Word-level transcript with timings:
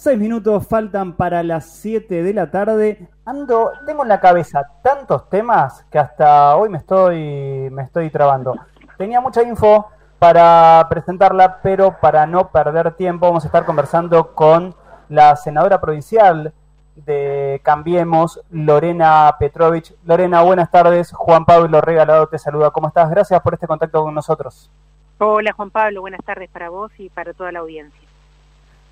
Seis 0.00 0.16
minutos 0.16 0.64
faltan 0.68 1.14
para 1.14 1.42
las 1.42 1.72
7 1.80 2.22
de 2.22 2.32
la 2.32 2.52
tarde. 2.52 3.08
Ando, 3.24 3.72
tengo 3.84 4.04
en 4.04 4.08
la 4.08 4.20
cabeza 4.20 4.62
tantos 4.80 5.28
temas 5.28 5.84
que 5.90 5.98
hasta 5.98 6.54
hoy 6.54 6.68
me 6.68 6.78
estoy, 6.78 7.68
me 7.72 7.82
estoy 7.82 8.08
trabando. 8.08 8.54
Tenía 8.96 9.20
mucha 9.20 9.42
info 9.42 9.88
para 10.20 10.86
presentarla, 10.88 11.58
pero 11.64 11.96
para 12.00 12.26
no 12.26 12.52
perder 12.52 12.94
tiempo 12.94 13.26
vamos 13.26 13.42
a 13.42 13.48
estar 13.48 13.64
conversando 13.64 14.36
con 14.36 14.72
la 15.08 15.34
senadora 15.34 15.80
provincial 15.80 16.52
de 16.94 17.60
Cambiemos, 17.64 18.40
Lorena 18.50 19.34
Petrovich. 19.36 19.96
Lorena, 20.04 20.42
buenas 20.42 20.70
tardes. 20.70 21.10
Juan 21.10 21.44
Pablo 21.44 21.80
Regalado 21.80 22.28
te 22.28 22.38
saluda. 22.38 22.70
¿Cómo 22.70 22.86
estás? 22.86 23.10
Gracias 23.10 23.40
por 23.40 23.54
este 23.54 23.66
contacto 23.66 24.04
con 24.04 24.14
nosotros. 24.14 24.70
Hola 25.18 25.50
Juan 25.54 25.72
Pablo, 25.72 26.02
buenas 26.02 26.24
tardes 26.24 26.48
para 26.50 26.70
vos 26.70 26.92
y 26.98 27.08
para 27.10 27.34
toda 27.34 27.50
la 27.50 27.58
audiencia. 27.58 28.08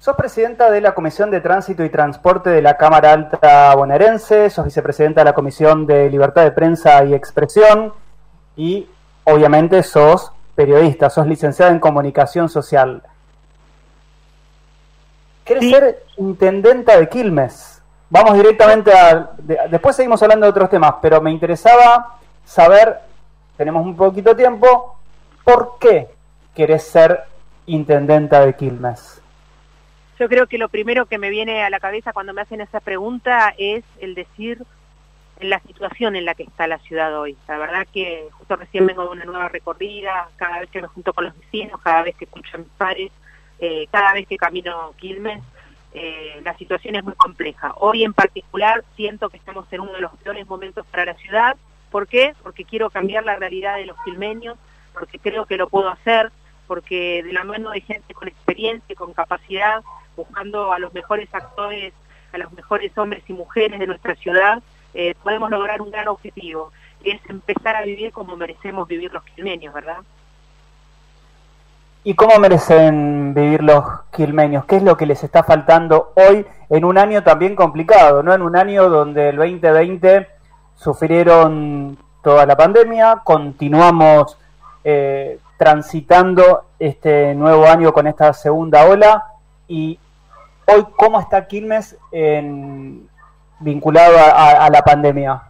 Sos 0.07 0.15
presidenta 0.15 0.71
de 0.71 0.81
la 0.81 0.95
Comisión 0.95 1.33
de 1.33 1.41
Tránsito 1.41 1.85
y 1.85 1.91
Transporte 1.91 2.49
de 2.51 2.63
la 2.63 2.77
Cámara 2.77 3.13
Alta 3.13 3.75
bonaerense, 3.75 4.51
sos 4.51 4.65
vicepresidenta 4.65 5.23
de 5.23 5.25
la 5.25 5.33
Comisión 5.33 5.85
de 5.85 6.09
Libertad 6.09 6.45
de 6.45 6.53
Prensa 6.53 7.05
y 7.05 7.13
Expresión 7.13 7.93
y 8.57 8.89
obviamente 9.25 9.83
sos 9.83 10.31
periodista, 10.55 11.11
sos 11.11 11.27
licenciada 11.27 11.73
en 11.73 11.81
Comunicación 11.81 12.49
Social. 12.49 13.03
¿Querés 15.45 15.71
ser 15.71 16.05
intendenta 16.19 16.97
de 16.97 17.09
Quilmes? 17.09 17.83
Vamos 18.09 18.35
directamente 18.35 18.97
a... 18.97 19.33
después 19.69 19.97
seguimos 19.97 20.23
hablando 20.23 20.47
de 20.47 20.51
otros 20.51 20.71
temas, 20.71 20.95
pero 21.03 21.21
me 21.21 21.33
interesaba 21.33 22.21
saber, 22.45 23.01
tenemos 23.57 23.85
un 23.85 23.97
poquito 23.97 24.31
de 24.31 24.37
tiempo, 24.37 25.01
¿por 25.43 25.79
qué 25.81 26.15
querés 26.55 26.85
ser 26.85 27.25
intendenta 27.67 28.47
de 28.47 28.55
Quilmes? 28.55 29.21
Yo 30.19 30.29
creo 30.29 30.47
que 30.47 30.57
lo 30.57 30.69
primero 30.69 31.07
que 31.07 31.19
me 31.19 31.29
viene 31.29 31.63
a 31.63 31.71
la 31.71 31.79
cabeza 31.79 32.13
cuando 32.13 32.33
me 32.33 32.41
hacen 32.41 32.63
esa 32.63 32.81
pregunta 32.81 33.55
es 33.59 33.85
el 34.01 34.15
decir 34.15 34.63
la 35.41 35.61
situación 35.61 36.17
en 36.17 36.25
la 36.25 36.35
que 36.35 36.45
está 36.45 36.67
la 36.67 36.79
ciudad 36.79 37.19
hoy. 37.19 37.37
La 37.47 37.59
verdad 37.59 37.87
que 37.93 38.29
justo 38.33 38.57
recién 38.57 38.87
vengo 38.87 39.03
de 39.03 39.11
una 39.11 39.25
nueva 39.27 39.49
recorrida, 39.51 40.31
cada 40.37 40.61
vez 40.61 40.71
que 40.71 40.81
me 40.81 40.89
junto 40.89 41.13
con 41.13 41.25
los 41.25 41.39
vecinos, 41.39 41.81
cada 41.83 42.03
vez 42.03 42.17
que 42.17 42.25
escucho 42.25 42.57
a 42.57 42.61
mis 42.61 42.69
padres, 42.79 43.13
eh, 43.59 43.87
cada 43.91 44.15
vez 44.15 44.27
que 44.27 44.39
camino 44.39 44.95
Quilmes, 44.97 45.43
eh, 45.93 46.41
la 46.43 46.57
situación 46.57 46.95
es 46.97 47.05
muy 47.05 47.15
compleja. 47.15 47.75
Hoy 47.77 48.03
en 48.03 48.15
particular 48.15 48.85
siento 48.97 49.29
que 49.29 49.37
estamos 49.37 49.71
en 49.71 49.81
uno 49.81 49.93
de 49.93 50.01
los 50.01 50.13
peores 50.17 50.47
momentos 50.47 50.87
para 50.87 51.05
la 51.05 51.15
ciudad. 51.15 51.57
¿Por 51.91 52.09
qué? 52.09 52.35
Porque 52.43 52.65
quiero 52.65 52.89
cambiar 52.89 53.25
la 53.25 53.37
realidad 53.37 53.77
de 53.77 53.85
los 53.85 53.97
quilmeños, 54.03 54.57
porque 54.95 55.19
creo 55.19 55.45
que 55.45 55.59
lo 55.59 55.69
puedo 55.69 55.91
hacer, 55.91 56.33
porque 56.67 57.23
de 57.23 57.33
la 57.33 57.45
mano 57.45 57.71
de 57.71 57.81
gente 57.81 58.15
con 58.15 58.29
experiencia 58.29 58.93
y 58.93 58.95
con 58.95 59.13
capacidad 59.13 59.83
buscando 60.17 60.73
a 60.73 60.79
los 60.79 60.93
mejores 60.95 61.29
actores, 61.33 61.93
a 62.33 62.39
los 62.39 62.53
mejores 62.53 62.97
hombres 62.97 63.23
y 63.29 63.33
mujeres 63.33 63.79
de 63.79 63.87
nuestra 63.87 64.15
ciudad, 64.15 64.63
eh, 64.95 65.15
podemos 65.23 65.51
lograr 65.51 65.83
un 65.83 65.91
gran 65.91 66.09
objetivo, 66.09 66.73
que 67.03 67.13
es 67.13 67.21
empezar 67.29 67.77
a 67.77 67.83
vivir 67.83 68.13
como 68.13 68.37
merecemos 68.37 68.89
vivir 68.89 69.13
los 69.13 69.23
quilmeños, 69.25 69.75
¿verdad? 69.75 69.99
¿Y 72.03 72.15
cómo 72.15 72.39
merecen 72.39 73.35
vivir 73.35 73.63
los 73.63 73.85
quilmeños? 74.15 74.65
¿Qué 74.65 74.77
es 74.77 74.83
lo 74.83 74.97
que 74.97 75.07
les 75.07 75.25
está 75.25 75.43
faltando 75.43 76.13
hoy 76.15 76.47
en 76.71 76.85
un 76.85 76.99
año 76.99 77.23
también 77.25 77.57
complicado, 77.57 78.23
¿no? 78.23 78.33
En 78.33 78.43
un 78.43 78.57
año 78.57 78.89
donde 78.89 79.31
el 79.31 79.37
2020 79.37 80.29
sufrieron 80.77 81.99
toda 82.23 82.47
la 82.47 82.57
pandemia, 82.57 83.23
continuamos 83.25 84.39
eh, 84.85 85.41
transitando 85.57 86.65
este 86.79 87.35
nuevo 87.35 87.67
año 87.67 87.93
con 87.93 88.07
esta 88.07 88.33
segunda 88.33 88.85
ola 88.87 89.25
y 89.69 89.99
hoy 90.67 90.85
cómo 90.97 91.21
está 91.21 91.47
Quilmes 91.47 91.97
en, 92.13 93.09
vinculado 93.61 94.17
a, 94.19 94.69
la 94.71 94.83
pandemia. 94.83 95.43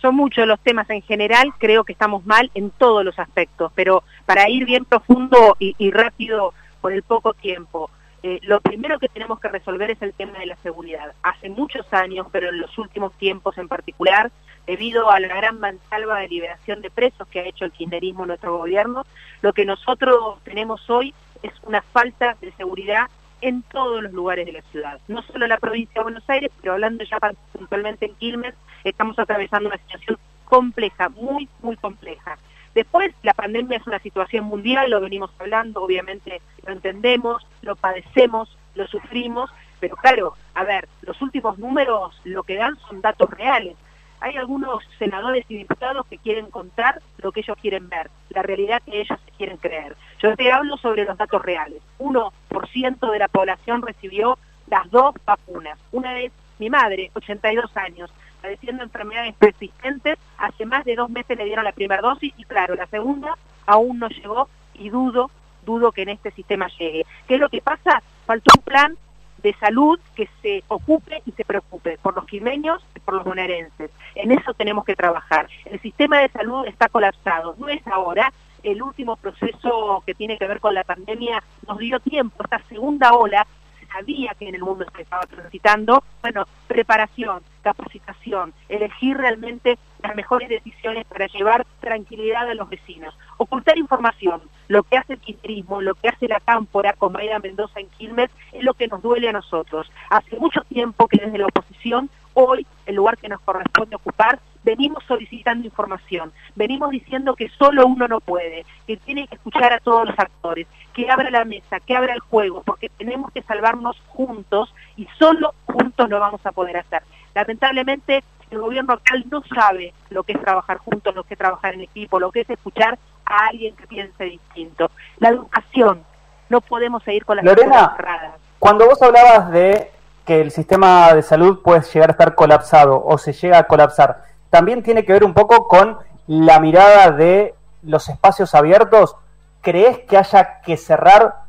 Son 0.00 0.14
muchos 0.14 0.46
los 0.46 0.60
temas 0.60 0.88
en 0.90 1.00
general, 1.02 1.52
creo 1.58 1.84
que 1.84 1.92
estamos 1.92 2.26
mal 2.26 2.50
en 2.54 2.70
todos 2.70 3.04
los 3.04 3.18
aspectos, 3.18 3.72
pero 3.74 4.02
para 4.26 4.50
ir 4.50 4.66
bien 4.66 4.84
profundo 4.84 5.56
y, 5.58 5.90
rápido 5.90 6.52
por 6.80 6.92
el 6.92 7.02
poco 7.02 7.32
tiempo, 7.32 7.90
eh, 8.26 8.40
lo 8.44 8.58
primero 8.62 8.98
que 8.98 9.10
tenemos 9.10 9.38
que 9.38 9.48
resolver 9.48 9.90
es 9.90 10.00
el 10.00 10.14
tema 10.14 10.38
de 10.38 10.46
la 10.46 10.56
seguridad. 10.62 11.12
Hace 11.22 11.50
muchos 11.50 11.84
años, 11.92 12.26
pero 12.32 12.48
en 12.48 12.58
los 12.58 12.78
últimos 12.78 13.12
tiempos 13.18 13.58
en 13.58 13.68
particular, 13.68 14.32
debido 14.66 15.10
a 15.10 15.20
la 15.20 15.28
gran 15.28 15.60
mansalva 15.60 16.20
de 16.20 16.28
liberación 16.28 16.80
de 16.80 16.90
presos 16.90 17.28
que 17.28 17.40
ha 17.40 17.44
hecho 17.44 17.66
el 17.66 17.72
kirchnerismo 17.72 18.24
nuestro 18.24 18.56
gobierno, 18.56 19.04
lo 19.42 19.52
que 19.52 19.66
nosotros 19.66 20.42
tenemos 20.42 20.88
hoy 20.88 21.12
es 21.42 21.52
una 21.64 21.82
falta 21.82 22.34
de 22.40 22.50
seguridad 22.52 23.10
en 23.42 23.60
todos 23.60 24.02
los 24.02 24.12
lugares 24.14 24.46
de 24.46 24.52
la 24.52 24.62
ciudad, 24.72 24.98
no 25.06 25.20
solo 25.20 25.44
en 25.44 25.50
la 25.50 25.58
provincia 25.58 26.00
de 26.00 26.04
Buenos 26.04 26.24
Aires, 26.30 26.50
pero 26.62 26.72
hablando 26.72 27.04
ya 27.04 27.18
puntualmente 27.52 28.06
en 28.06 28.14
Quilmes, 28.14 28.54
estamos 28.84 29.18
atravesando 29.18 29.68
una 29.68 29.76
situación 29.76 30.18
compleja, 30.46 31.10
muy, 31.10 31.46
muy 31.60 31.76
compleja. 31.76 32.38
Después, 32.74 33.14
la 33.22 33.34
pandemia 33.34 33.78
es 33.78 33.86
una 33.86 33.98
situación 34.00 34.44
mundial, 34.44 34.90
lo 34.90 35.00
venimos 35.00 35.30
hablando, 35.38 35.82
obviamente 35.82 36.40
lo 36.66 36.72
entendemos, 36.72 37.46
lo 37.62 37.76
padecemos, 37.76 38.56
lo 38.74 38.86
sufrimos, 38.86 39.50
pero 39.80 39.96
claro, 39.96 40.34
a 40.54 40.64
ver, 40.64 40.88
los 41.02 41.20
últimos 41.22 41.58
números 41.58 42.20
lo 42.24 42.42
que 42.42 42.56
dan 42.56 42.76
son 42.88 43.00
datos 43.00 43.30
reales 43.30 43.76
hay 44.24 44.38
algunos 44.38 44.82
senadores 44.98 45.44
y 45.50 45.58
diputados 45.58 46.06
que 46.06 46.16
quieren 46.16 46.50
contar 46.50 47.02
lo 47.18 47.30
que 47.30 47.40
ellos 47.40 47.58
quieren 47.60 47.90
ver, 47.90 48.10
la 48.30 48.40
realidad 48.40 48.80
que 48.82 49.02
ellos 49.02 49.18
quieren 49.36 49.58
creer. 49.58 49.96
Yo 50.18 50.34
te 50.34 50.50
hablo 50.50 50.78
sobre 50.78 51.04
los 51.04 51.18
datos 51.18 51.42
reales. 51.42 51.82
1% 51.98 53.12
de 53.12 53.18
la 53.18 53.28
población 53.28 53.82
recibió 53.82 54.38
las 54.68 54.90
dos 54.90 55.14
vacunas. 55.26 55.78
Una 55.92 56.14
vez 56.14 56.32
mi 56.58 56.70
madre, 56.70 57.10
82 57.12 57.76
años, 57.76 58.10
padeciendo 58.40 58.82
enfermedades 58.82 59.34
persistentes, 59.34 60.18
hace 60.46 60.66
más 60.66 60.84
de 60.84 60.96
dos 60.96 61.10
meses 61.10 61.36
le 61.36 61.44
dieron 61.44 61.64
la 61.64 61.72
primera 61.72 62.02
dosis 62.02 62.32
y 62.36 62.44
claro, 62.44 62.74
la 62.74 62.86
segunda 62.86 63.36
aún 63.66 63.98
no 63.98 64.08
llegó 64.08 64.48
y 64.74 64.88
dudo, 64.90 65.30
dudo 65.64 65.92
que 65.92 66.02
en 66.02 66.10
este 66.10 66.30
sistema 66.32 66.68
llegue. 66.78 67.06
¿Qué 67.26 67.34
es 67.34 67.40
lo 67.40 67.48
que 67.48 67.60
pasa? 67.60 68.02
Faltó 68.26 68.52
un 68.58 68.64
plan 68.64 68.96
de 69.44 69.54
salud 69.54 70.00
que 70.16 70.28
se 70.40 70.64
ocupe 70.68 71.22
y 71.26 71.32
se 71.32 71.44
preocupe 71.44 71.98
por 72.00 72.16
los 72.16 72.24
quimeños 72.24 72.82
y 72.96 73.00
por 73.00 73.14
los 73.14 73.24
bonaerenses. 73.24 73.90
En 74.14 74.32
eso 74.32 74.54
tenemos 74.54 74.84
que 74.84 74.96
trabajar. 74.96 75.48
El 75.66 75.78
sistema 75.80 76.18
de 76.20 76.30
salud 76.30 76.66
está 76.66 76.88
colapsado. 76.88 77.54
No 77.58 77.68
es 77.68 77.86
ahora. 77.86 78.32
El 78.62 78.82
último 78.82 79.16
proceso 79.16 80.02
que 80.06 80.14
tiene 80.14 80.38
que 80.38 80.46
ver 80.46 80.60
con 80.60 80.72
la 80.72 80.84
pandemia 80.84 81.42
nos 81.68 81.76
dio 81.78 82.00
tiempo. 82.00 82.42
Esta 82.42 82.62
segunda 82.70 83.12
ola 83.12 83.46
sabía 83.94 84.34
que 84.38 84.48
en 84.48 84.56
el 84.56 84.62
mundo 84.62 84.84
se 84.94 85.02
estaba 85.02 85.22
transitando. 85.22 86.02
Bueno, 86.20 86.46
preparación, 86.66 87.42
capacitación, 87.62 88.52
elegir 88.68 89.16
realmente 89.16 89.78
las 90.02 90.16
mejores 90.16 90.48
decisiones 90.48 91.06
para 91.06 91.26
llevar 91.28 91.64
tranquilidad 91.80 92.48
a 92.50 92.54
los 92.54 92.68
vecinos. 92.68 93.16
Ocultar 93.36 93.78
información, 93.78 94.42
lo 94.68 94.82
que 94.82 94.96
hace 94.96 95.14
el 95.14 95.20
kirchnerismo, 95.20 95.80
lo 95.80 95.94
que 95.94 96.08
hace 96.08 96.28
la 96.28 96.40
cámpora 96.40 96.92
con 96.94 97.12
Maida 97.12 97.38
Mendoza 97.38 97.80
en 97.80 97.88
Quilmes, 97.90 98.30
es 98.52 98.64
lo 98.64 98.74
que 98.74 98.88
nos 98.88 99.00
duele 99.00 99.28
a 99.28 99.32
nosotros. 99.32 99.90
Hace 100.10 100.36
mucho 100.38 100.62
tiempo 100.62 101.06
que 101.06 101.24
desde 101.24 101.38
la 101.38 101.46
oposición, 101.46 102.10
hoy, 102.34 102.66
el 102.86 102.96
lugar 102.96 103.16
que 103.16 103.28
nos 103.28 103.40
corresponde 103.40 103.96
ocupar, 103.96 104.40
venimos 104.64 105.04
solicitando 105.06 105.66
información, 105.66 106.32
venimos 106.56 106.90
diciendo 106.90 107.34
que 107.34 107.48
solo 107.50 107.86
uno 107.86 108.08
no 108.08 108.20
puede, 108.20 108.64
que 108.86 108.96
tiene 108.96 109.28
que 109.28 109.36
escuchar 109.36 109.72
a 109.72 109.78
todos 109.78 110.08
los 110.08 110.18
actores, 110.18 110.66
que 110.92 111.10
abra 111.10 111.30
la 111.30 111.44
mesa, 111.44 111.80
que 111.80 111.94
abra 111.94 112.14
el 112.14 112.20
juego, 112.20 112.62
porque 112.64 112.88
tenemos 112.88 113.30
que 113.32 113.42
salvarnos 113.42 114.00
juntos 114.08 114.74
y 114.96 115.06
solo 115.18 115.54
juntos 115.66 116.08
lo 116.08 116.18
vamos 116.18 116.44
a 116.44 116.52
poder 116.52 116.78
hacer. 116.78 117.02
Lamentablemente 117.34 118.24
el 118.50 118.60
gobierno 118.60 118.94
actual 118.94 119.24
no 119.30 119.42
sabe 119.54 119.92
lo 120.10 120.22
que 120.22 120.32
es 120.32 120.40
trabajar 120.40 120.78
juntos, 120.78 121.14
lo 121.14 121.24
que 121.24 121.34
es 121.34 121.38
trabajar 121.38 121.74
en 121.74 121.82
equipo, 121.82 122.18
lo 122.18 122.30
que 122.30 122.40
es 122.40 122.50
escuchar 122.50 122.98
a 123.26 123.46
alguien 123.48 123.74
que 123.76 123.86
piense 123.86 124.24
distinto. 124.24 124.90
La 125.18 125.28
educación, 125.30 126.02
no 126.48 126.60
podemos 126.60 127.02
seguir 127.02 127.24
con 127.24 127.36
las 127.36 127.44
Lorena, 127.44 127.94
cerradas. 127.96 128.34
Cuando 128.58 128.86
vos 128.86 129.00
hablabas 129.02 129.50
de 129.50 129.90
que 130.24 130.40
el 130.40 130.50
sistema 130.50 131.12
de 131.12 131.22
salud 131.22 131.60
puede 131.62 131.82
llegar 131.82 132.10
a 132.10 132.12
estar 132.12 132.34
colapsado 132.34 133.02
o 133.04 133.18
se 133.18 133.32
llega 133.32 133.58
a 133.58 133.64
colapsar, 133.64 134.24
también 134.54 134.84
tiene 134.84 135.04
que 135.04 135.12
ver 135.12 135.24
un 135.24 135.34
poco 135.34 135.66
con 135.66 135.98
la 136.28 136.60
mirada 136.60 137.10
de 137.10 137.56
los 137.82 138.08
espacios 138.08 138.54
abiertos. 138.54 139.16
¿Crees 139.62 139.98
que 140.06 140.16
haya 140.16 140.60
que 140.60 140.76
cerrar? 140.76 141.42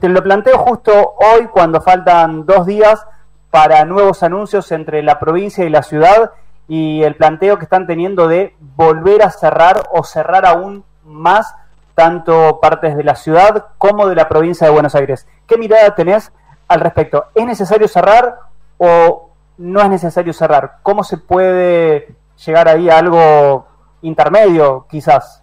te 0.00 0.08
lo 0.08 0.22
planteo 0.22 0.56
justo 0.56 1.16
hoy 1.18 1.48
cuando 1.48 1.82
faltan 1.82 2.46
dos 2.46 2.64
días 2.64 3.04
para 3.50 3.84
nuevos 3.84 4.22
anuncios 4.22 4.72
entre 4.72 5.02
la 5.02 5.18
provincia 5.18 5.66
y 5.66 5.68
la 5.68 5.82
ciudad 5.82 6.30
y 6.66 7.02
el 7.02 7.16
planteo 7.16 7.58
que 7.58 7.64
están 7.64 7.86
teniendo 7.86 8.26
de 8.26 8.54
volver 8.58 9.22
a 9.22 9.30
cerrar 9.30 9.82
o 9.90 10.02
cerrar 10.02 10.46
aún 10.46 10.82
más 11.04 11.54
tanto 11.94 12.58
partes 12.58 12.96
de 12.96 13.04
la 13.04 13.16
ciudad 13.16 13.66
como 13.76 14.08
de 14.08 14.14
la 14.14 14.30
provincia 14.30 14.66
de 14.66 14.72
Buenos 14.72 14.94
Aires. 14.94 15.26
¿Qué 15.46 15.58
mirada 15.58 15.94
tenés 15.94 16.32
al 16.68 16.80
respecto? 16.80 17.26
¿Es 17.34 17.44
necesario 17.44 17.86
cerrar 17.86 18.38
o 18.78 19.28
no 19.58 19.82
es 19.82 19.90
necesario 19.90 20.32
cerrar? 20.32 20.78
¿Cómo 20.82 21.04
se 21.04 21.18
puede 21.18 22.16
llegar 22.44 22.68
ahí 22.68 22.88
a 22.88 22.98
algo 22.98 23.66
intermedio, 24.02 24.86
quizás? 24.90 25.42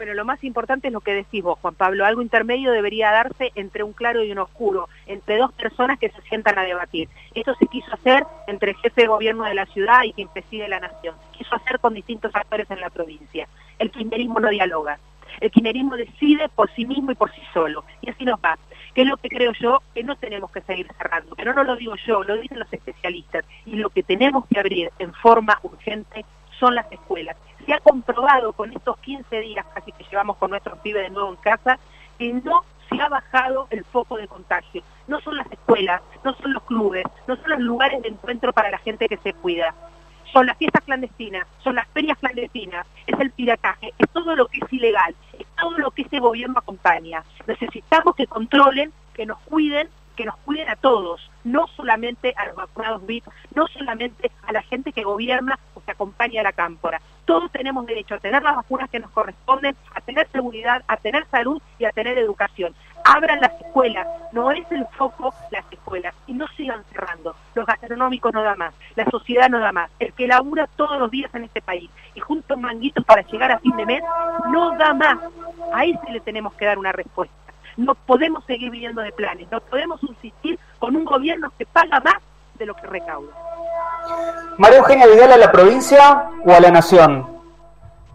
Bueno, 0.00 0.14
lo 0.14 0.24
más 0.24 0.42
importante 0.44 0.86
es 0.86 0.94
lo 0.94 1.02
que 1.02 1.12
decís 1.12 1.42
vos, 1.42 1.58
Juan 1.60 1.74
Pablo. 1.74 2.06
Algo 2.06 2.22
intermedio 2.22 2.72
debería 2.72 3.10
darse 3.10 3.52
entre 3.54 3.82
un 3.82 3.92
claro 3.92 4.24
y 4.24 4.32
un 4.32 4.38
oscuro, 4.38 4.88
entre 5.06 5.36
dos 5.36 5.52
personas 5.52 5.98
que 5.98 6.08
se 6.08 6.22
sientan 6.22 6.58
a 6.58 6.62
debatir. 6.62 7.10
Esto 7.34 7.54
se 7.56 7.66
quiso 7.66 7.92
hacer 7.92 8.24
entre 8.46 8.70
el 8.70 8.78
jefe 8.78 9.02
de 9.02 9.08
gobierno 9.08 9.44
de 9.44 9.54
la 9.54 9.66
ciudad 9.66 10.04
y 10.04 10.14
quien 10.14 10.28
preside 10.28 10.68
la 10.68 10.80
nación. 10.80 11.14
Se 11.32 11.38
quiso 11.38 11.54
hacer 11.54 11.80
con 11.80 11.92
distintos 11.92 12.34
actores 12.34 12.70
en 12.70 12.80
la 12.80 12.88
provincia. 12.88 13.46
El 13.78 13.90
kirchnerismo 13.90 14.40
no 14.40 14.48
dialoga. 14.48 14.98
El 15.38 15.50
kirchnerismo 15.50 15.96
decide 15.96 16.48
por 16.48 16.70
sí 16.74 16.86
mismo 16.86 17.12
y 17.12 17.14
por 17.14 17.30
sí 17.32 17.42
solo. 17.52 17.84
Y 18.00 18.08
así 18.08 18.24
nos 18.24 18.40
va. 18.40 18.58
Que 18.94 19.02
es 19.02 19.08
lo 19.08 19.16
que 19.16 19.28
creo 19.28 19.52
yo 19.52 19.82
que 19.94 20.02
no 20.02 20.16
tenemos 20.16 20.50
que 20.50 20.60
seguir 20.62 20.88
cerrando. 20.98 21.36
Pero 21.36 21.54
no 21.54 21.64
lo 21.64 21.76
digo 21.76 21.94
yo, 22.06 22.22
lo 22.24 22.36
dicen 22.36 22.58
los 22.58 22.72
especialistas. 22.72 23.44
Y 23.66 23.76
lo 23.76 23.90
que 23.90 24.02
tenemos 24.02 24.44
que 24.46 24.58
abrir 24.58 24.90
en 24.98 25.12
forma 25.14 25.58
urgente 25.62 26.24
son 26.58 26.74
las 26.74 26.90
escuelas 26.92 27.36
se 27.66 27.74
ha 27.74 27.80
comprobado 27.80 28.52
con 28.52 28.72
estos 28.72 28.98
15 28.98 29.40
días 29.40 29.66
casi 29.74 29.92
que 29.92 30.04
llevamos 30.10 30.36
con 30.36 30.50
nuestros 30.50 30.78
pibes 30.80 31.04
de 31.04 31.10
nuevo 31.10 31.30
en 31.30 31.36
casa, 31.36 31.78
que 32.18 32.32
no 32.32 32.64
se 32.88 33.00
ha 33.00 33.08
bajado 33.08 33.68
el 33.70 33.84
foco 33.84 34.16
de 34.16 34.26
contagio. 34.26 34.82
No 35.06 35.20
son 35.20 35.36
las 35.36 35.50
escuelas, 35.50 36.02
no 36.24 36.34
son 36.34 36.52
los 36.52 36.62
clubes, 36.64 37.04
no 37.26 37.36
son 37.36 37.50
los 37.50 37.60
lugares 37.60 38.02
de 38.02 38.08
encuentro 38.08 38.52
para 38.52 38.70
la 38.70 38.78
gente 38.78 39.08
que 39.08 39.16
se 39.18 39.32
cuida. 39.34 39.74
Son 40.32 40.46
las 40.46 40.56
fiestas 40.58 40.84
clandestinas, 40.84 41.46
son 41.62 41.74
las 41.74 41.88
ferias 41.88 42.16
clandestinas, 42.18 42.86
es 43.06 43.18
el 43.18 43.30
pirataje, 43.32 43.92
es 43.98 44.08
todo 44.10 44.36
lo 44.36 44.46
que 44.46 44.58
es 44.58 44.72
ilegal, 44.72 45.14
es 45.38 45.46
todo 45.58 45.76
lo 45.78 45.90
que 45.90 46.02
este 46.02 46.20
gobierno 46.20 46.58
acompaña. 46.58 47.24
Necesitamos 47.46 48.14
que 48.14 48.26
controlen, 48.26 48.92
que 49.14 49.26
nos 49.26 49.38
cuiden 49.40 49.88
que 50.20 50.26
nos 50.26 50.36
cuiden 50.44 50.68
a 50.68 50.76
todos, 50.76 51.30
no 51.44 51.66
solamente 51.68 52.34
a 52.36 52.44
los 52.44 52.54
vacunados 52.54 53.06
VIP, 53.06 53.24
no 53.54 53.66
solamente 53.68 54.30
a 54.42 54.52
la 54.52 54.60
gente 54.60 54.92
que 54.92 55.02
gobierna 55.02 55.58
o 55.74 55.80
que 55.80 55.92
acompaña 55.92 56.42
a 56.42 56.44
la 56.44 56.52
cámpora. 56.52 57.00
Todos 57.24 57.50
tenemos 57.52 57.86
derecho 57.86 58.16
a 58.16 58.18
tener 58.18 58.42
las 58.42 58.56
vacunas 58.56 58.90
que 58.90 59.00
nos 59.00 59.10
corresponden, 59.12 59.74
a 59.94 60.00
tener 60.02 60.28
seguridad, 60.30 60.84
a 60.88 60.98
tener 60.98 61.26
salud 61.30 61.62
y 61.78 61.86
a 61.86 61.92
tener 61.92 62.18
educación. 62.18 62.74
Abran 63.04 63.40
las 63.40 63.52
escuelas, 63.60 64.06
no 64.32 64.50
es 64.50 64.64
el 64.70 64.86
foco 64.96 65.34
las 65.50 65.64
escuelas 65.70 66.14
y 66.26 66.34
no 66.34 66.46
sigan 66.56 66.82
cerrando. 66.92 67.34
Los 67.54 67.66
gastronómicos 67.66 68.32
no 68.32 68.42
da 68.42 68.54
más, 68.54 68.74
la 68.94 69.04
sociedad 69.06 69.48
no 69.48 69.58
da 69.58 69.72
más, 69.72 69.90
el 69.98 70.12
que 70.12 70.26
labura 70.26 70.68
todos 70.76 70.98
los 70.98 71.10
días 71.10 71.34
en 71.34 71.44
este 71.44 71.62
país 71.62 71.90
y 72.14 72.20
junto 72.20 72.56
manguitos 72.56 73.04
para 73.04 73.22
llegar 73.22 73.52
a 73.52 73.58
fin 73.58 73.76
de 73.76 73.86
mes 73.86 74.02
no 74.50 74.76
da 74.76 74.94
más. 74.94 75.18
A 75.72 75.84
ese 75.84 76.12
le 76.12 76.20
tenemos 76.20 76.54
que 76.54 76.66
dar 76.66 76.78
una 76.78 76.92
respuesta. 76.92 77.34
No 77.76 77.94
podemos 77.94 78.44
seguir 78.44 78.70
viviendo 78.70 79.00
de 79.00 79.12
planes, 79.12 79.50
no 79.50 79.60
podemos 79.60 80.00
subsistir 80.00 80.58
con 80.78 80.96
un 80.96 81.04
gobierno 81.04 81.52
que 81.58 81.66
paga 81.66 82.00
más 82.00 82.16
de 82.54 82.66
lo 82.66 82.74
que 82.74 82.86
recauda. 82.86 83.32
María 84.58 84.78
Eugenia 84.78 85.06
Vidal 85.06 85.32
a 85.32 85.36
la 85.36 85.50
provincia 85.50 86.30
o 86.44 86.52
a 86.52 86.60
la 86.60 86.70
nación. 86.70 87.26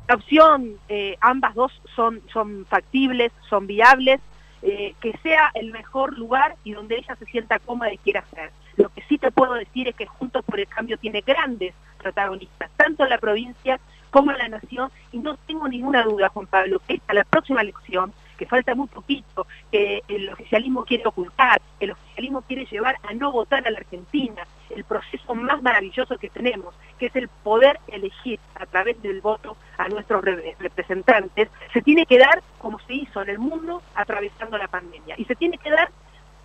La 0.08 0.16
opción, 0.16 0.78
eh, 0.88 1.18
ambas 1.20 1.56
dos 1.56 1.72
son, 1.96 2.22
son 2.32 2.66
factibles, 2.70 3.32
son 3.50 3.66
viables, 3.66 4.22
eh, 4.68 4.96
que 5.00 5.16
sea 5.22 5.52
el 5.54 5.72
mejor 5.72 6.18
lugar 6.18 6.56
y 6.64 6.74
donde 6.74 6.98
ella 6.98 7.16
se 7.18 7.26
sienta 7.26 7.60
cómoda 7.60 7.94
y 7.94 8.00
quiera 8.00 8.22
hacer. 8.22 8.50
Lo 8.78 8.90
que 8.90 9.04
sí 9.04 9.20
te 9.20 9.32
puedo 9.32 9.54
decir 9.54 9.88
es 9.88 9.96
que 9.96 10.08
Juntos 10.08 10.44
por 10.44 10.60
el 10.60 10.68
Cambio 10.68 10.98
tiene 10.98 11.22
grandes 11.22 11.76
protagonistas, 12.00 12.72
tanto 12.76 13.04
en 13.04 13.12
la 13.12 13.20
provincia 13.20 13.80
como 14.10 14.32
en 14.32 14.40
la 14.40 14.48
nación, 14.48 14.90
y 15.12 15.20
no 15.20 15.38
tengo 15.46 15.68
ninguna 15.68 16.02
duda, 16.02 16.30
Juan 16.30 16.48
Pablo, 16.48 16.82
que 16.88 16.96
esta 16.96 17.14
la 17.14 17.26
próxima 17.26 17.62
elección 17.62 18.12
que 18.36 18.46
falta 18.46 18.76
muy 18.76 18.88
poquito, 18.88 19.48
que 19.72 20.02
el 20.08 20.30
oficialismo 20.30 20.86
quiere 20.86 21.06
ocultar, 21.06 21.62
el 21.80 21.92
oficialismo 21.92 22.42
quiere 22.44 22.66
llevar 22.66 22.98
a 23.04 23.14
no 23.14 23.32
votar 23.32 23.66
a 23.68 23.72
la 23.72 23.80
Argentina, 23.80 24.46
el 24.70 24.84
proceso 24.84 25.36
más 25.36 25.62
maravilloso 25.62 26.18
que 26.18 26.30
tenemos, 26.30 26.76
que 27.00 27.08
es 27.08 27.16
el 27.16 27.28
poder 27.28 27.80
elegir 27.88 28.40
a 28.56 28.66
través 28.66 29.02
del 29.02 29.22
voto 29.22 29.58
a 29.78 29.88
nuestros 29.88 30.24
representantes, 30.60 31.50
se 31.74 31.82
tiene 31.82 32.06
que 32.06 32.18
dar 32.18 32.42
como 32.58 32.80
se 32.80 32.94
hizo 32.94 33.22
en 33.22 33.30
el 33.30 33.40
mundo 33.40 33.82
atravesando 33.96 34.58
la 34.58 34.68
pandemia. 34.68 35.16
Y 35.18 35.26
se 35.26 35.36
tiene 35.36 35.58
que 35.58 35.70
dar 35.70 35.90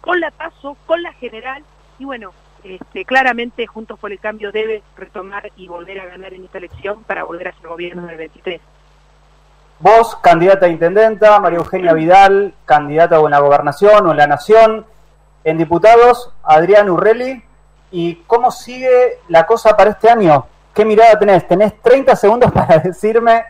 con 0.01 0.21
la 0.21 0.31
paso, 0.31 0.77
con 0.87 1.03
la 1.03 1.13
general, 1.15 1.65
y 1.99 2.05
bueno, 2.05 2.33
este, 2.65 3.05
claramente 3.05 3.67
Juntos 3.67 3.99
por 3.99 4.13
el 4.13 4.19
Cambio 4.19 4.53
debe 4.53 4.83
retomar 4.97 5.51
y 5.57 5.69
volver 5.69 6.01
a 6.01 6.07
ganar 6.07 6.35
en 6.35 6.45
esta 6.45 6.59
elección 6.59 7.05
para 7.05 7.25
volver 7.25 7.49
a 7.49 7.53
ser 7.53 7.69
gobierno 7.69 8.07
del 8.07 8.17
23. 8.17 8.61
Vos, 9.81 10.15
candidata 10.17 10.67
a 10.67 10.69
intendenta, 10.69 11.41
María 11.41 11.59
Eugenia 11.59 11.95
Vidal, 11.95 12.53
candidata 12.67 13.19
o 13.19 13.27
en 13.27 13.31
la 13.31 13.41
gobernación 13.41 14.07
o 14.07 14.11
en 14.11 14.17
la 14.19 14.27
nación. 14.27 14.85
En 15.43 15.57
diputados, 15.57 16.35
Adrián 16.43 16.91
Urrelli. 16.91 17.43
¿Y 17.91 18.17
cómo 18.27 18.51
sigue 18.51 19.21
la 19.29 19.47
cosa 19.47 19.75
para 19.79 19.91
este 19.91 20.11
año? 20.11 20.45
¿Qué 20.75 20.85
mirada 20.85 21.19
tenés? 21.19 21.49
Tenés 21.49 21.81
30 21.81 22.15
segundos 22.15 22.53
para 22.55 22.77
decirme. 22.79 23.43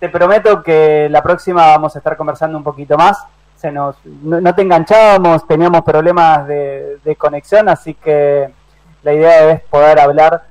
Te 0.00 0.08
prometo 0.08 0.60
que 0.60 1.06
la 1.08 1.22
próxima 1.22 1.66
vamos 1.68 1.94
a 1.94 2.00
estar 2.00 2.16
conversando 2.16 2.58
un 2.58 2.64
poquito 2.64 2.98
más. 2.98 3.22
Se 3.54 3.70
nos, 3.70 3.94
no, 4.04 4.52
te 4.52 4.62
enganchábamos, 4.62 5.46
teníamos 5.46 5.82
problemas 5.82 6.48
de, 6.48 6.98
de 7.04 7.14
conexión, 7.14 7.68
así 7.68 7.94
que 7.94 8.50
la 9.04 9.12
idea 9.12 9.50
es 9.50 9.60
poder 9.60 10.00
hablar 10.00 10.44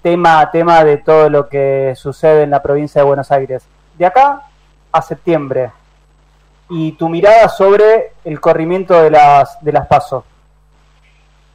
tema 0.00 0.40
a 0.40 0.50
tema 0.50 0.84
de 0.84 0.96
todo 0.96 1.28
lo 1.28 1.48
que 1.48 1.92
sucede 1.96 2.44
en 2.44 2.50
la 2.50 2.62
provincia 2.62 3.02
de 3.02 3.06
Buenos 3.06 3.30
Aires. 3.30 3.66
De 3.98 4.06
acá 4.06 4.44
a 4.94 5.02
septiembre 5.02 5.72
y 6.70 6.92
tu 6.92 7.08
mirada 7.08 7.48
sobre 7.48 8.12
el 8.24 8.40
corrimiento 8.40 9.02
de 9.02 9.10
las, 9.10 9.62
de 9.62 9.72
las 9.72 9.86
pasos. 9.86 10.24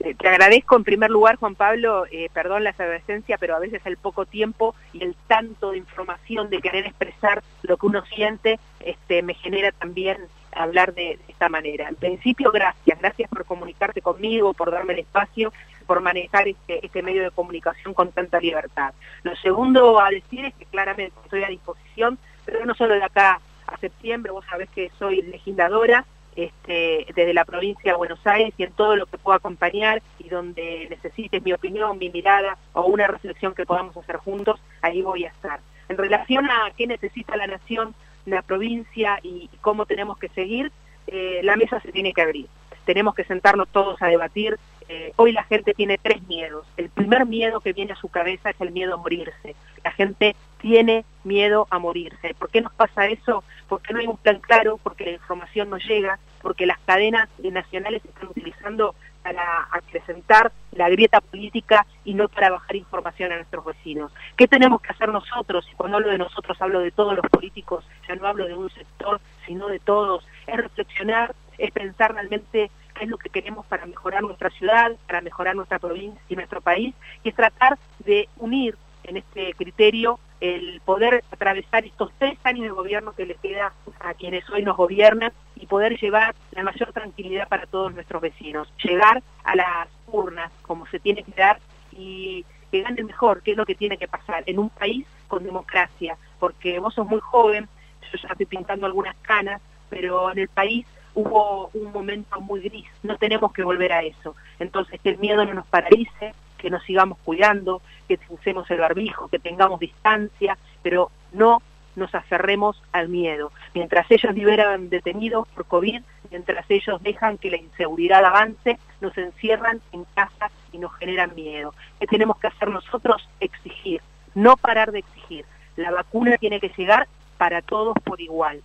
Eh, 0.02 0.14
te 0.16 0.28
agradezco 0.28 0.76
en 0.76 0.84
primer 0.84 1.10
lugar, 1.10 1.38
Juan 1.38 1.56
Pablo, 1.56 2.06
eh, 2.12 2.30
perdón 2.34 2.64
la 2.64 2.70
advertencia, 2.72 3.38
pero 3.38 3.56
a 3.56 3.60
veces 3.60 3.82
el 3.86 3.98
poco 3.98 4.26
tiempo 4.26 4.76
y 4.94 5.04
el 5.04 5.16
tanto 5.28 5.72
de 5.72 5.78
información 5.78 6.50
de 6.50 6.60
querer 6.60 6.86
expresar 6.86 7.44
lo 7.64 7.78
que 7.78 7.86
uno 7.86 8.04
siente 8.06 8.60
este, 8.82 9.24
me 9.24 9.34
genera 9.34 9.72
también 9.72 10.18
hablar 10.54 10.94
de, 10.94 11.20
esta 11.28 11.50
manera. 11.50 11.88
En 11.88 11.96
principio, 11.96 12.52
gracias, 12.52 13.00
gracias 13.00 13.30
por 13.30 13.46
comunicarte 13.46 14.02
conmigo, 14.02 14.54
por 14.54 14.72
darme 14.72 14.94
el 14.94 15.00
espacio, 15.00 15.54
por 15.86 16.02
manejar 16.02 16.48
este, 16.48 16.86
este 16.86 17.02
medio 17.02 17.24
de 17.24 17.32
comunicación 17.32 17.94
con 17.94 18.12
tanta 18.12 18.40
libertad. 18.40 18.94
Lo 19.24 19.36
segundo 19.38 20.00
a 20.00 20.10
decir 20.10 20.46
es 20.46 20.54
que 20.56 20.66
claramente 20.66 21.14
estoy 21.24 21.44
a 21.44 21.48
disposición 21.48 22.18
pero 22.52 22.66
no 22.66 22.74
solo 22.76 22.96
de 22.96 23.04
acá 23.04 23.40
a 23.68 23.78
septiembre, 23.78 24.32
vos 24.32 24.46
sabés 24.50 24.70
que 24.70 24.92
soy 24.98 25.22
legisladora 25.22 26.06
este, 26.36 27.06
desde 27.14 27.34
la 27.34 27.46
provincia 27.46 27.92
de 27.92 27.98
Buenos 27.98 28.26
Aires 28.26 28.54
y 28.58 28.64
en 28.64 28.72
todo 28.72 28.96
lo 28.96 29.06
que 29.06 29.18
pueda 29.18 29.38
acompañar 29.38 30.02
y 30.20 30.30
donde 30.30 30.88
necesites 30.90 31.44
mi 31.44 31.54
opinión, 31.54 31.98
mi 31.98 32.10
mirada 32.10 32.58
o 32.74 32.86
una 32.86 33.08
reflexión 33.08 33.54
que 33.54 33.66
podamos 33.66 33.96
hacer 33.98 34.18
juntos, 34.18 34.60
ahí 34.82 35.02
voy 35.02 35.26
a 35.26 35.30
estar. 35.30 35.60
En 35.90 35.98
relación 35.98 36.50
a 36.50 36.72
qué 36.78 36.88
necesita 36.88 37.36
la 37.36 37.48
nación, 37.48 37.94
la 38.26 38.42
provincia 38.42 39.20
y 39.24 39.50
cómo 39.62 39.86
tenemos 39.86 40.18
que 40.18 40.30
seguir, 40.30 40.72
eh, 41.08 41.42
la 41.44 41.56
mesa 41.56 41.80
se 41.82 41.92
tiene 41.92 42.14
que 42.14 42.22
abrir. 42.22 42.48
Tenemos 42.86 43.16
que 43.16 43.24
sentarnos 43.24 43.68
todos 43.70 44.02
a 44.02 44.08
debatir. 44.08 44.58
Eh, 44.88 45.14
hoy 45.18 45.32
la 45.32 45.44
gente 45.44 45.74
tiene 45.74 45.98
tres 46.02 46.26
miedos. 46.28 46.66
El 46.78 46.90
primer 46.90 47.26
miedo 47.26 47.60
que 47.60 47.74
viene 47.74 47.94
a 47.94 47.96
su 47.96 48.10
cabeza 48.10 48.52
es 48.52 48.62
el 48.62 48.72
miedo 48.72 48.94
a 48.94 48.98
morirse. 48.98 49.56
La 49.84 49.92
gente 49.92 50.36
tiene 50.60 51.06
miedo 51.24 51.68
a 51.70 51.80
morirse. 51.80 52.34
¿Por 52.36 52.50
qué 52.50 52.62
nos 52.62 52.74
pasa 52.74 53.08
eso? 53.08 53.44
Porque 53.68 53.94
no 53.94 54.00
hay 54.00 54.08
un 54.08 54.18
plan 54.18 54.40
claro, 54.40 54.80
porque 54.82 55.06
la 55.06 55.12
información 55.12 55.70
no 55.70 55.78
llega, 55.78 56.20
porque 56.42 56.66
las 56.66 56.80
cadenas 56.80 57.30
nacionales 57.40 58.02
se 58.02 58.10
están 58.10 58.30
utilizando 58.30 58.96
para 59.24 59.68
acrecentar 59.72 60.52
la 60.72 60.90
grieta 60.90 61.20
política 61.22 61.86
y 62.06 62.14
no 62.14 62.30
para 62.30 62.52
bajar 62.52 62.76
información 62.76 63.32
a 63.32 63.36
nuestros 63.36 63.66
vecinos. 63.66 64.12
¿Qué 64.38 64.48
tenemos 64.48 64.82
que 64.82 64.92
hacer 64.92 65.10
nosotros? 65.10 65.68
Y 65.72 65.76
cuando 65.76 65.98
hablo 65.98 66.10
de 66.10 66.18
nosotros 66.18 66.62
hablo 66.62 66.80
de 66.80 66.92
todos 66.92 67.16
los 67.16 67.26
políticos, 67.30 67.86
ya 68.08 68.16
no 68.16 68.28
hablo 68.28 68.46
de 68.46 68.56
un 68.56 68.70
sector, 68.70 69.20
sino 69.46 69.68
de 69.68 69.80
todos. 69.80 70.26
Es 70.48 70.58
reflexionar, 70.58 71.36
es 71.58 71.72
pensar 71.72 72.14
realmente 72.14 72.72
qué 72.96 73.04
es 73.04 73.10
lo 73.10 73.18
que 73.18 73.30
queremos 73.30 73.66
para 73.66 73.86
mejorar 73.86 74.22
nuestra 74.24 74.50
ciudad, 74.52 74.92
para 75.08 75.22
mejorar 75.22 75.56
nuestra 75.56 75.80
provincia 75.80 76.22
y 76.30 76.36
nuestro 76.36 76.62
país, 76.62 76.96
y 77.24 77.30
es 77.30 77.36
tratar 77.36 77.78
de 78.00 78.30
unir 78.38 78.78
en 79.10 79.18
este 79.18 79.54
criterio 79.54 80.20
el 80.40 80.82
poder 80.86 81.24
atravesar 81.32 81.86
estos 81.86 82.12
tres 82.18 82.38
años 82.44 82.64
de 82.64 82.70
gobierno 82.70 83.14
que 83.14 83.26
les 83.26 83.38
queda 83.40 83.74
a 84.00 84.14
quienes 84.14 84.50
hoy 84.50 84.64
nos 84.64 84.78
gobiernan 84.78 85.34
y 85.56 85.66
poder 85.66 86.00
llevar 86.00 86.36
la 86.52 86.64
mayor 86.64 86.94
tranquilidad 86.94 87.48
para 87.50 87.66
todos 87.66 87.94
nuestros 87.94 88.22
vecinos, 88.22 88.72
llegar 88.82 89.22
a 89.44 89.56
las 89.56 89.88
urnas 90.08 90.52
como 90.62 90.88
se 90.88 91.00
tiene 91.00 91.24
que 91.24 91.34
dar 91.36 91.60
y 91.92 92.46
que 92.72 92.82
gane 92.82 93.04
mejor, 93.04 93.42
que 93.42 93.52
es 93.52 93.58
lo 93.58 93.66
que 93.66 93.76
tiene 93.76 93.98
que 93.98 94.08
pasar 94.08 94.44
en 94.46 94.60
un 94.60 94.70
país 94.70 95.06
con 95.28 95.44
democracia, 95.44 96.18
porque 96.40 96.80
vos 96.80 96.94
sos 96.94 97.08
muy 97.08 97.20
joven, 97.20 97.68
yo 98.12 98.18
ya 98.22 98.30
estoy 98.30 98.46
pintando 98.46 98.86
algunas 98.86 99.16
canas, 99.18 99.62
pero 99.90 100.32
en 100.32 100.40
el 100.40 100.48
país 100.48 100.86
hubo 101.16 101.70
un 101.74 101.92
momento 101.92 102.40
muy 102.40 102.62
gris, 102.62 102.86
no 103.04 103.18
tenemos 103.18 103.52
que 103.52 103.64
volver 103.64 103.92
a 103.92 104.04
eso. 104.04 104.36
Entonces, 104.60 105.00
que 105.02 105.10
el 105.10 105.18
miedo 105.18 105.44
no 105.46 105.54
nos 105.54 105.68
paralice, 105.68 106.34
que 106.60 106.70
nos 106.70 106.84
sigamos 106.84 107.18
cuidando, 107.24 107.82
que 108.08 108.20
usemos 108.30 108.70
el 108.70 108.80
barbijo, 108.80 109.28
que 109.28 109.40
tengamos 109.40 109.80
distancia, 109.80 110.58
pero 110.84 111.10
no 111.32 111.62
nos 111.96 112.14
aferremos 112.14 112.82
al 112.92 113.10
miedo. 113.10 113.52
Mientras 113.74 114.10
ellos 114.12 114.34
liberan 114.34 114.90
detenidos 114.90 115.48
por 115.50 115.66
COVID, 115.66 116.02
mientras 116.30 116.66
ellos 116.70 117.02
dejan 117.02 117.38
que 117.38 117.52
la 117.52 117.58
inseguridad 117.58 118.24
avance, 118.24 118.78
nos 119.02 119.18
encierran 119.18 119.82
en 119.92 120.06
casa 120.16 120.52
y 120.72 120.78
nos 120.78 120.94
generan 120.96 121.34
miedo. 121.36 121.74
¿Qué 122.00 122.08
tenemos 122.08 122.38
que 122.38 122.48
hacer 122.48 122.70
nosotros? 122.70 123.28
Exigir, 123.40 124.02
no 124.36 124.58
parar 124.58 124.92
de 124.92 125.00
exigir. 125.00 125.46
La 125.76 125.92
vacuna 125.92 126.38
tiene 126.38 126.60
que 126.60 126.72
llegar 126.78 127.08
para 127.38 127.62
todos 127.62 127.96
por 128.04 128.20
igual. 128.22 128.62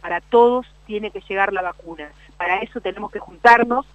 Para 0.00 0.20
todos 0.20 0.66
tiene 0.86 1.10
que 1.10 1.20
llegar 1.20 1.52
la 1.52 1.62
vacuna. 1.62 2.10
Para 2.36 2.58
eso 2.58 2.80
tenemos 2.80 3.10
que 3.10 3.18
juntarnos, 3.18 3.86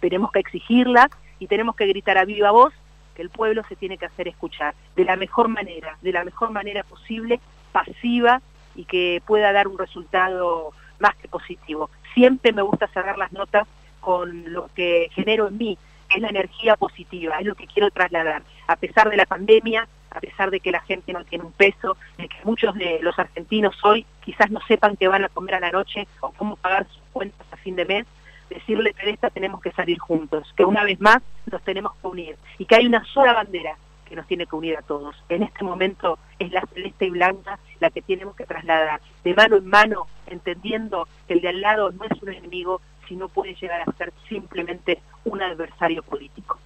tenemos 0.00 0.32
que 0.32 0.40
exigirla 0.40 1.10
y 1.42 1.48
tenemos 1.48 1.74
que 1.74 1.88
gritar 1.88 2.18
a 2.18 2.24
viva 2.24 2.52
voz 2.52 2.72
que 3.16 3.22
el 3.22 3.28
pueblo 3.28 3.64
se 3.68 3.74
tiene 3.74 3.98
que 3.98 4.06
hacer 4.06 4.28
escuchar 4.28 4.76
de 4.94 5.04
la 5.04 5.16
mejor 5.16 5.48
manera, 5.48 5.98
de 6.00 6.12
la 6.12 6.24
mejor 6.24 6.52
manera 6.52 6.84
posible, 6.84 7.40
pasiva 7.72 8.40
y 8.76 8.84
que 8.84 9.20
pueda 9.26 9.50
dar 9.50 9.66
un 9.66 9.76
resultado 9.76 10.70
más 11.00 11.16
que 11.16 11.26
positivo. 11.26 11.90
Siempre 12.14 12.52
me 12.52 12.62
gusta 12.62 12.86
cerrar 12.86 13.18
las 13.18 13.32
notas 13.32 13.66
con 13.98 14.52
lo 14.52 14.70
que 14.76 15.08
genero 15.14 15.48
en 15.48 15.58
mí, 15.58 15.78
que 16.08 16.14
es 16.14 16.22
la 16.22 16.28
energía 16.28 16.76
positiva, 16.76 17.36
es 17.40 17.46
lo 17.46 17.56
que 17.56 17.66
quiero 17.66 17.90
trasladar. 17.90 18.44
A 18.68 18.76
pesar 18.76 19.10
de 19.10 19.16
la 19.16 19.26
pandemia, 19.26 19.88
a 20.12 20.20
pesar 20.20 20.52
de 20.52 20.60
que 20.60 20.70
la 20.70 20.80
gente 20.82 21.12
no 21.12 21.24
tiene 21.24 21.44
un 21.44 21.52
peso, 21.52 21.96
de 22.18 22.28
que 22.28 22.36
muchos 22.44 22.72
de 22.76 23.00
los 23.02 23.18
argentinos 23.18 23.76
hoy 23.82 24.06
quizás 24.24 24.48
no 24.52 24.60
sepan 24.68 24.96
qué 24.96 25.08
van 25.08 25.24
a 25.24 25.28
comer 25.28 25.56
a 25.56 25.60
la 25.60 25.72
noche 25.72 26.06
o 26.20 26.30
cómo 26.30 26.54
pagar 26.54 26.86
sus 26.86 27.02
cuentas 27.12 27.48
a 27.50 27.56
fin 27.56 27.74
de 27.74 27.84
mes, 27.84 28.06
decirle 28.54 28.94
esta 29.04 29.30
tenemos 29.30 29.60
que 29.60 29.72
salir 29.72 29.98
juntos, 29.98 30.52
que 30.56 30.64
una 30.64 30.84
vez 30.84 31.00
más 31.00 31.22
nos 31.50 31.62
tenemos 31.62 31.92
que 31.96 32.06
unir 32.06 32.36
y 32.58 32.64
que 32.64 32.76
hay 32.76 32.86
una 32.86 33.04
sola 33.04 33.32
bandera 33.32 33.76
que 34.04 34.16
nos 34.16 34.26
tiene 34.26 34.46
que 34.46 34.56
unir 34.56 34.76
a 34.76 34.82
todos. 34.82 35.16
En 35.28 35.42
este 35.42 35.64
momento 35.64 36.18
es 36.38 36.52
la 36.52 36.62
celeste 36.74 37.06
y 37.06 37.10
blanca 37.10 37.58
la 37.80 37.90
que 37.90 38.02
tenemos 38.02 38.36
que 38.36 38.44
trasladar 38.44 39.00
de 39.24 39.34
mano 39.34 39.56
en 39.56 39.66
mano, 39.66 40.06
entendiendo 40.26 41.08
que 41.26 41.34
el 41.34 41.40
de 41.40 41.48
al 41.48 41.60
lado 41.60 41.92
no 41.92 42.04
es 42.04 42.22
un 42.22 42.28
enemigo, 42.28 42.80
sino 43.08 43.28
puede 43.28 43.54
llegar 43.54 43.80
a 43.80 43.92
ser 43.92 44.12
simplemente 44.28 45.00
un 45.24 45.42
adversario 45.42 46.02
político. 46.02 46.58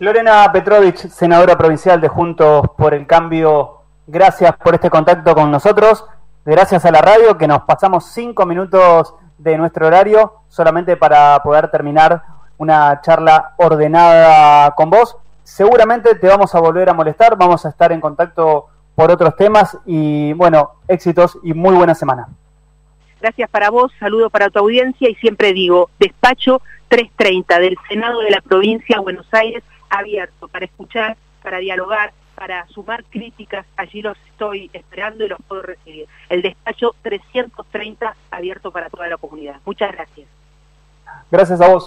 Lorena 0.00 0.50
Petrovich, 0.52 0.96
senadora 1.08 1.56
provincial 1.56 2.00
de 2.00 2.08
Juntos 2.08 2.66
por 2.76 2.94
el 2.94 3.06
Cambio, 3.06 3.82
gracias 4.06 4.56
por 4.56 4.74
este 4.74 4.90
contacto 4.90 5.34
con 5.34 5.50
nosotros. 5.50 6.04
Gracias 6.44 6.84
a 6.86 6.90
la 6.90 7.02
radio 7.02 7.36
que 7.36 7.46
nos 7.46 7.62
pasamos 7.62 8.06
cinco 8.06 8.46
minutos 8.46 9.14
de 9.38 9.56
nuestro 9.56 9.86
horario 9.86 10.34
solamente 10.48 10.96
para 10.96 11.40
poder 11.42 11.70
terminar 11.70 12.22
una 12.58 13.00
charla 13.00 13.54
ordenada 13.56 14.74
con 14.74 14.90
vos. 14.90 15.16
Seguramente 15.44 16.14
te 16.16 16.26
vamos 16.26 16.54
a 16.54 16.60
volver 16.60 16.90
a 16.90 16.94
molestar, 16.94 17.36
vamos 17.36 17.64
a 17.64 17.70
estar 17.70 17.92
en 17.92 18.00
contacto 18.00 18.66
por 18.94 19.10
otros 19.10 19.36
temas 19.36 19.78
y 19.86 20.32
bueno, 20.34 20.72
éxitos 20.88 21.38
y 21.42 21.54
muy 21.54 21.74
buena 21.74 21.94
semana. 21.94 22.28
Gracias 23.20 23.48
para 23.50 23.70
vos, 23.70 23.92
saludo 23.98 24.30
para 24.30 24.50
tu 24.50 24.58
audiencia 24.58 25.08
y 25.08 25.14
siempre 25.16 25.52
digo, 25.52 25.90
despacho 25.98 26.60
330 26.88 27.58
del 27.60 27.76
Senado 27.88 28.20
de 28.20 28.30
la 28.30 28.40
provincia 28.40 28.96
de 28.96 29.02
Buenos 29.02 29.26
Aires 29.32 29.62
abierto 29.90 30.48
para 30.48 30.64
escuchar, 30.64 31.16
para 31.42 31.58
dialogar, 31.58 32.12
para 32.38 32.66
sumar 32.68 33.02
críticas, 33.04 33.66
allí 33.76 34.00
los 34.00 34.16
estoy 34.30 34.70
esperando 34.72 35.24
y 35.24 35.28
los 35.28 35.40
puedo 35.48 35.62
recibir. 35.62 36.06
El 36.28 36.40
despacho 36.40 36.94
330 37.02 38.14
abierto 38.30 38.70
para 38.70 38.88
toda 38.88 39.08
la 39.08 39.16
comunidad. 39.16 39.56
Muchas 39.64 39.90
gracias. 39.90 40.28
Gracias 41.32 41.60
a 41.60 41.68
vos. 41.68 41.86